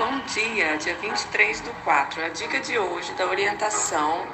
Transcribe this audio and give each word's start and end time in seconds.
Bom 0.00 0.18
dia, 0.20 0.78
dia 0.78 0.94
23 0.94 1.60
do 1.60 1.70
4. 1.84 2.24
A 2.24 2.28
dica 2.30 2.58
de 2.58 2.78
hoje 2.78 3.12
da 3.12 3.26
orientação 3.26 4.26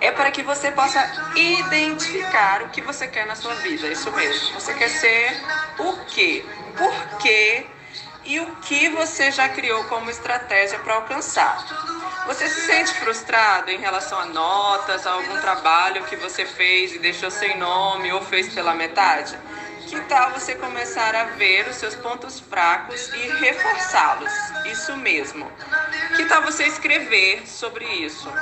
é 0.00 0.12
para 0.12 0.30
que 0.30 0.40
você 0.40 0.70
possa 0.70 1.04
identificar 1.34 2.62
o 2.62 2.68
que 2.68 2.80
você 2.80 3.08
quer 3.08 3.26
na 3.26 3.34
sua 3.34 3.54
vida. 3.56 3.88
Isso 3.88 4.12
mesmo. 4.12 4.54
Você 4.54 4.72
quer 4.72 4.88
ser 4.88 5.36
o 5.80 5.96
quê? 6.06 6.44
Por 6.78 7.18
quê? 7.18 7.66
E 8.24 8.38
o 8.38 8.54
que 8.58 8.88
você 8.90 9.32
já 9.32 9.48
criou 9.48 9.82
como 9.86 10.08
estratégia 10.08 10.78
para 10.78 10.94
alcançar. 10.94 11.58
Você 12.28 12.48
se 12.48 12.60
sente 12.66 12.94
frustrado 12.94 13.68
em 13.68 13.78
relação 13.78 14.16
a 14.16 14.26
notas, 14.26 15.08
a 15.08 15.10
algum 15.10 15.40
trabalho 15.40 16.04
que 16.04 16.14
você 16.14 16.46
fez 16.46 16.94
e 16.94 17.00
deixou 17.00 17.32
sem 17.32 17.58
nome 17.58 18.12
ou 18.12 18.22
fez 18.22 18.54
pela 18.54 18.74
metade? 18.74 19.36
Que 19.90 20.00
tal 20.02 20.30
você 20.30 20.54
começar 20.54 21.16
a 21.16 21.24
ver 21.24 21.66
os 21.68 21.74
seus 21.74 21.96
pontos 21.96 22.38
fracos 22.38 23.08
e 23.08 23.28
reforçá-los? 23.40 24.32
Isso 24.66 24.96
mesmo. 24.96 25.50
Que 26.14 26.26
tal 26.26 26.42
você 26.42 26.62
escrever 26.62 27.44
sobre 27.44 27.84
isso? 27.84 28.32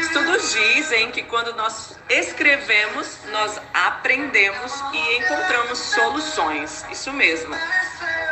Estudos 0.00 0.52
dizem 0.52 1.12
que 1.12 1.22
quando 1.22 1.54
nós 1.54 1.96
escrevemos, 2.10 3.16
nós 3.30 3.60
aprendemos 3.72 4.72
e 4.92 5.18
encontramos 5.18 5.78
soluções. 5.78 6.84
Isso 6.90 7.12
mesmo 7.12 7.54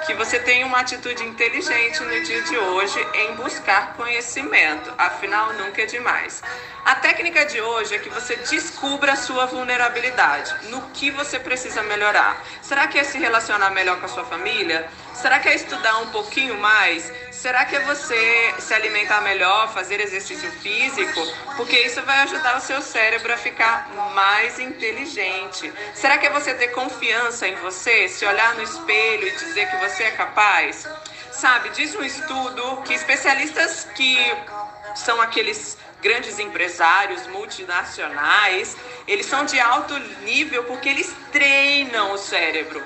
que 0.06 0.14
você 0.14 0.38
tenha 0.38 0.64
uma 0.64 0.78
atitude 0.78 1.24
inteligente 1.24 2.00
no 2.00 2.22
dia 2.22 2.40
de 2.42 2.56
hoje 2.56 3.04
em 3.12 3.34
buscar 3.34 3.94
conhecimento, 3.94 4.92
afinal, 4.96 5.52
nunca 5.54 5.82
é 5.82 5.86
demais. 5.86 6.42
A 6.84 6.94
técnica 6.94 7.44
de 7.44 7.60
hoje 7.60 7.96
é 7.96 7.98
que 7.98 8.08
você 8.08 8.36
descubra 8.36 9.14
a 9.14 9.16
sua 9.16 9.46
vulnerabilidade, 9.46 10.70
no 10.70 10.80
que 10.90 11.10
você 11.10 11.40
precisa 11.40 11.82
melhorar. 11.82 12.40
Será 12.62 12.86
que 12.86 12.96
é 12.96 13.02
se 13.02 13.18
relacionar 13.18 13.70
melhor 13.70 13.98
com 13.98 14.06
a 14.06 14.08
sua 14.08 14.24
família? 14.24 14.88
Será 15.12 15.40
que 15.40 15.48
é 15.48 15.56
estudar 15.56 15.98
um 15.98 16.10
pouquinho 16.10 16.56
mais? 16.60 17.12
Será 17.46 17.64
que 17.64 17.76
é 17.76 17.80
você 17.84 18.54
se 18.58 18.74
alimentar 18.74 19.20
melhor, 19.20 19.72
fazer 19.72 20.00
exercício 20.00 20.50
físico? 20.50 21.24
Porque 21.56 21.78
isso 21.78 22.02
vai 22.02 22.18
ajudar 22.22 22.56
o 22.56 22.60
seu 22.60 22.82
cérebro 22.82 23.32
a 23.32 23.36
ficar 23.36 23.88
mais 24.16 24.58
inteligente. 24.58 25.72
Será 25.94 26.18
que 26.18 26.26
é 26.26 26.30
você 26.30 26.54
ter 26.54 26.72
confiança 26.72 27.46
em 27.46 27.54
você, 27.54 28.08
se 28.08 28.26
olhar 28.26 28.56
no 28.56 28.64
espelho 28.64 29.28
e 29.28 29.30
dizer 29.30 29.70
que 29.70 29.76
você 29.76 30.02
é 30.02 30.10
capaz? 30.10 30.88
Sabe, 31.30 31.68
diz 31.68 31.94
um 31.94 32.02
estudo 32.02 32.82
que 32.82 32.94
especialistas 32.94 33.86
que 33.94 34.18
são 34.96 35.22
aqueles 35.22 35.78
grandes 36.02 36.40
empresários 36.40 37.28
multinacionais, 37.28 38.76
eles 39.06 39.26
são 39.26 39.44
de 39.44 39.60
alto 39.60 39.96
nível 40.24 40.64
porque 40.64 40.88
eles 40.88 41.14
treinam 41.30 42.10
o 42.10 42.18
cérebro 42.18 42.82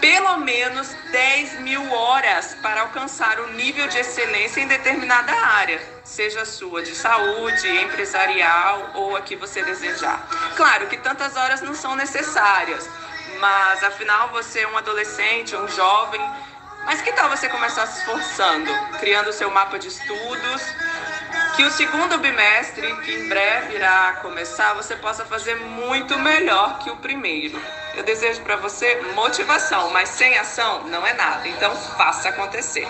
pelo 0.00 0.38
menos 0.38 0.88
10 1.10 1.60
mil 1.60 1.92
horas 1.92 2.54
para 2.62 2.82
alcançar 2.82 3.40
o 3.40 3.52
nível 3.52 3.86
de 3.88 3.98
excelência 3.98 4.60
em 4.60 4.66
determinada 4.66 5.32
área, 5.32 5.80
seja 6.02 6.44
sua 6.44 6.82
de 6.82 6.94
saúde, 6.94 7.68
empresarial 7.68 8.90
ou 8.94 9.16
a 9.16 9.20
que 9.20 9.36
você 9.36 9.62
desejar. 9.62 10.26
Claro 10.56 10.86
que 10.88 10.96
tantas 10.96 11.36
horas 11.36 11.60
não 11.60 11.74
são 11.74 11.96
necessárias, 11.96 12.88
mas 13.40 13.82
afinal 13.84 14.30
você 14.30 14.60
é 14.60 14.68
um 14.68 14.76
adolescente, 14.76 15.56
um 15.56 15.68
jovem. 15.68 16.20
Mas 16.84 17.00
que 17.00 17.12
tal 17.12 17.30
você 17.30 17.48
começar 17.48 17.86
se 17.86 18.00
esforçando, 18.00 18.70
criando 19.00 19.28
o 19.28 19.32
seu 19.32 19.50
mapa 19.50 19.78
de 19.78 19.88
estudos, 19.88 20.62
que 21.56 21.64
o 21.64 21.70
segundo 21.70 22.18
bimestre, 22.18 22.94
que 22.96 23.12
em 23.12 23.28
breve 23.28 23.76
irá 23.76 24.18
começar, 24.20 24.74
você 24.74 24.94
possa 24.96 25.24
fazer 25.24 25.54
muito 25.54 26.18
melhor 26.18 26.78
que 26.80 26.90
o 26.90 26.96
primeiro. 26.96 27.60
Eu 27.96 28.02
desejo 28.02 28.42
para 28.42 28.56
você 28.56 29.00
motivação, 29.14 29.90
mas 29.90 30.08
sem 30.08 30.36
ação 30.36 30.84
não 30.88 31.06
é 31.06 31.12
nada. 31.12 31.46
Então 31.48 31.74
faça 31.74 32.28
acontecer. 32.28 32.88